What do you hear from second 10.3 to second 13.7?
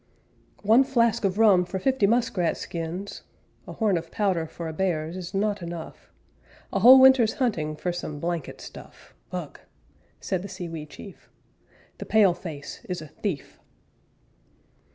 the Sewee Chief, "The pale face is a thief!"